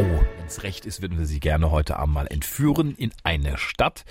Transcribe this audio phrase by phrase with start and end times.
[0.00, 0.04] Oh,
[0.36, 4.04] wenn es recht ist, würden wir Sie gerne heute Abend mal entführen in eine Stadt,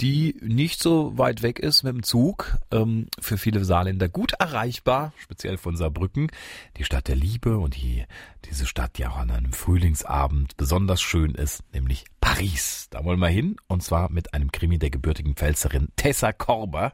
[0.00, 5.12] die nicht so weit weg ist mit dem Zug, ähm, für viele Saarländer gut erreichbar,
[5.18, 6.32] speziell von Saarbrücken,
[6.78, 8.06] die Stadt der Liebe und die,
[8.46, 12.88] diese Stadt, die auch an einem Frühlingsabend besonders schön ist, nämlich Paris.
[12.90, 16.92] Da wollen wir hin und zwar mit einem Krimi der gebürtigen Pfälzerin Tessa Korber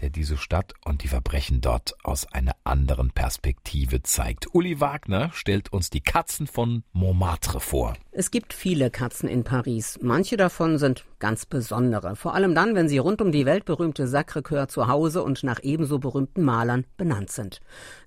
[0.00, 4.54] der diese Stadt und die Verbrechen dort aus einer anderen Perspektive zeigt.
[4.54, 7.94] Uli Wagner stellt uns die Katzen von Montmartre vor.
[8.20, 9.96] Es gibt viele Katzen in Paris.
[10.02, 12.16] Manche davon sind ganz besondere.
[12.16, 16.00] Vor allem dann, wenn sie rund um die weltberühmte Sacré-Cœur zu Hause und nach ebenso
[16.00, 17.60] berühmten Malern benannt sind.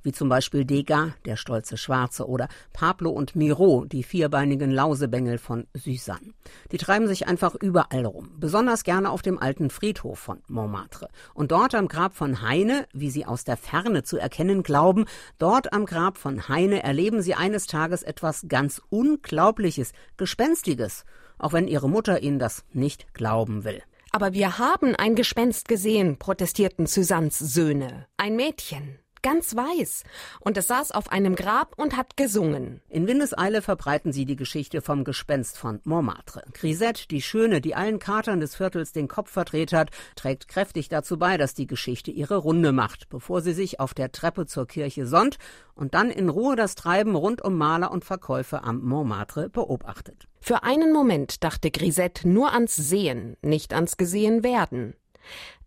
[0.03, 5.65] Wie zum Beispiel Degas, der stolze Schwarze, oder Pablo und Miro, die vierbeinigen Lausebengel von
[5.73, 6.33] Suzanne.
[6.73, 8.31] Die treiben sich einfach überall rum.
[8.37, 11.07] Besonders gerne auf dem alten Friedhof von Montmartre.
[11.33, 15.05] Und dort am Grab von Heine, wie sie aus der Ferne zu erkennen glauben,
[15.37, 21.05] dort am Grab von Heine erleben sie eines Tages etwas ganz Unglaubliches, Gespenstiges
[21.41, 23.81] auch wenn ihre Mutter ihnen das nicht glauben will.
[24.11, 28.07] Aber wir haben ein Gespenst gesehen, protestierten Susannes Söhne.
[28.17, 30.03] Ein Mädchen ganz weiß.
[30.39, 32.81] Und es saß auf einem Grab und hat gesungen.
[32.89, 36.43] In Windeseile verbreiten sie die Geschichte vom Gespenst von Montmartre.
[36.53, 41.17] Grisette, die Schöne, die allen Katern des Viertels den Kopf verdreht hat, trägt kräftig dazu
[41.17, 45.05] bei, dass die Geschichte ihre Runde macht, bevor sie sich auf der Treppe zur Kirche
[45.05, 45.37] sonnt
[45.75, 50.27] und dann in Ruhe das Treiben rund um Maler und Verkäufe am Montmartre beobachtet.
[50.39, 54.95] Für einen Moment dachte Grisette nur ans Sehen, nicht ans Gesehen werden.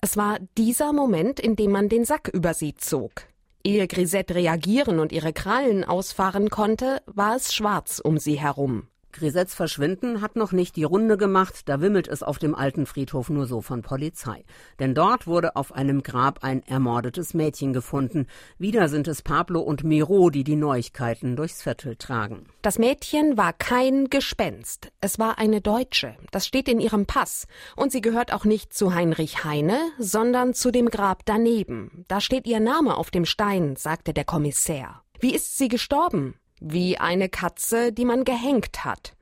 [0.01, 3.23] Es war dieser Moment, in dem man den Sack über sie zog.
[3.65, 8.89] Ehe Grisette reagieren und ihre Krallen ausfahren konnte, war es schwarz um sie herum.
[9.15, 13.31] Grisettes Verschwinden hat noch nicht die Runde gemacht, da wimmelt es auf dem alten Friedhof
[13.31, 14.45] nur so von Polizei.
[14.81, 18.27] Denn dort wurde auf einem Grab ein ermordetes Mädchen gefunden.
[18.59, 22.49] Wieder sind es Pablo und Miro, die die Neuigkeiten durchs Viertel tragen.
[22.61, 24.91] Das Mädchen war kein Gespenst.
[25.01, 26.17] Es war eine Deutsche.
[26.33, 27.47] Das steht in ihrem Pass.
[27.77, 32.05] Und sie gehört auch nicht zu Heinrich Heine, sondern zu dem Grab daneben.
[32.09, 35.03] Da steht ihr Name auf dem Stein, sagte der Kommissär.
[35.21, 36.35] Wie ist sie gestorben?
[36.67, 39.15] Wie eine Katze, die man gehängt hat.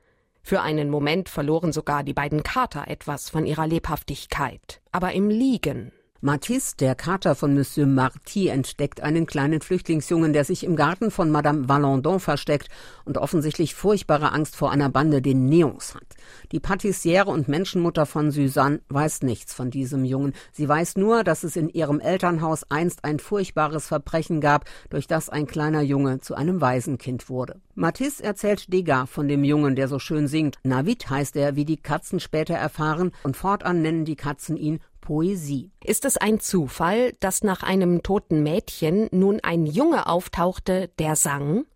[0.42, 5.92] Für einen Moment verloren sogar die beiden Kater etwas von ihrer Lebhaftigkeit, aber im Liegen
[6.24, 11.32] Matisse, der Kater von Monsieur Marty, entdeckt einen kleinen Flüchtlingsjungen, der sich im Garten von
[11.32, 12.68] Madame Valandon versteckt
[13.04, 16.06] und offensichtlich furchtbare Angst vor einer Bande den Neons hat.
[16.52, 20.32] Die Patissiere und Menschenmutter von Suzanne weiß nichts von diesem Jungen.
[20.52, 25.28] Sie weiß nur, dass es in ihrem Elternhaus einst ein furchtbares Verbrechen gab, durch das
[25.28, 27.60] ein kleiner Junge zu einem Waisenkind wurde.
[27.74, 30.58] Matisse erzählt Degas von dem Jungen, der so schön singt.
[30.62, 35.70] Navid heißt er, wie die Katzen später erfahren, und fortan nennen die Katzen ihn Poesie.
[35.84, 41.66] Ist es ein Zufall, dass nach einem toten Mädchen nun ein Junge auftauchte, der sang?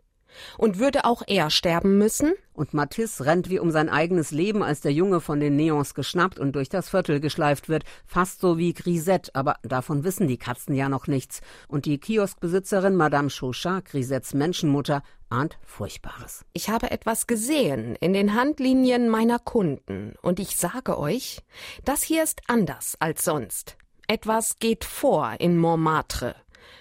[0.59, 2.35] Und würde auch er sterben müssen?
[2.53, 6.39] Und Matisse rennt wie um sein eigenes Leben, als der Junge von den Neons geschnappt
[6.39, 10.75] und durch das Viertel geschleift wird, fast so wie Grisette, aber davon wissen die Katzen
[10.75, 11.41] ja noch nichts.
[11.69, 16.45] Und die Kioskbesitzerin Madame Chauchat, Grisettes Menschenmutter, ahnt Furchtbares.
[16.53, 21.43] Ich habe etwas gesehen in den Handlinien meiner Kunden, und ich sage euch,
[21.85, 23.77] das hier ist anders als sonst.
[24.09, 26.37] Etwas geht vor in Montmartre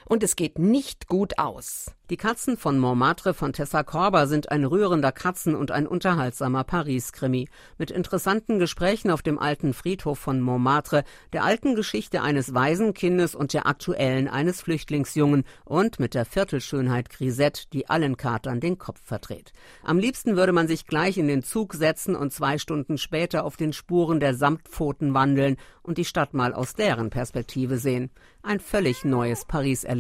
[0.05, 1.87] und es geht nicht gut aus.
[2.11, 7.49] Die Katzen von Montmartre von Tessa Korber sind ein rührender Katzen- und ein unterhaltsamer Paris-Krimi.
[7.79, 13.53] Mit interessanten Gesprächen auf dem alten Friedhof von Montmartre, der alten Geschichte eines Waisenkindes und
[13.53, 19.51] der aktuellen eines Flüchtlingsjungen und mit der Viertelschönheit Grisette, die allen Katern den Kopf verdreht.
[19.83, 23.57] Am liebsten würde man sich gleich in den Zug setzen und zwei Stunden später auf
[23.57, 28.11] den Spuren der Samtpfoten wandeln und die Stadt mal aus deren Perspektive sehen.
[28.43, 29.94] Ein völlig neues Paris-Erlebnis.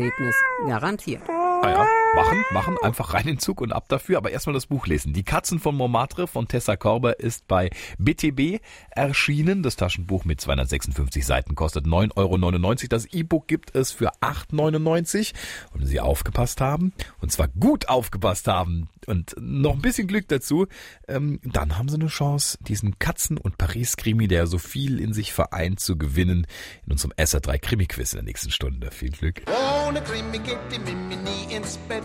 [0.67, 1.44] Garantiert.
[1.65, 4.67] Ah ja, machen, machen, einfach rein in den Zug und ab dafür, aber erstmal das
[4.67, 5.13] Buch lesen.
[5.13, 8.61] Die Katzen von Montmartre von Tessa Korber ist bei BTB
[8.91, 9.63] erschienen.
[9.63, 12.87] Das Taschenbuch mit 256 Seiten kostet 9,99 Euro.
[12.87, 15.33] Das E-Book gibt es für 8,99
[15.73, 20.27] Und wenn Sie aufgepasst haben, und zwar gut aufgepasst haben und noch ein bisschen Glück
[20.27, 20.67] dazu,
[21.07, 25.33] ähm, dann haben Sie eine Chance, diesen Katzen- und Paris-Krimi, der so viel in sich
[25.33, 26.45] vereint, zu gewinnen
[26.85, 28.91] in unserem SR3 Krimi-Quiz in der nächsten Stunde.
[28.91, 29.41] Viel Glück.
[29.87, 32.03] Ohne Krimi geht die Mimi nie ins Bett.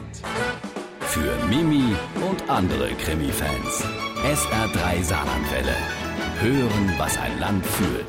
[1.00, 1.96] Für Mimi
[2.28, 3.84] und andere Krimi-Fans.
[4.22, 5.74] SR3 Saarlandwelle.
[6.40, 8.06] Hören, was ein Land fühlt.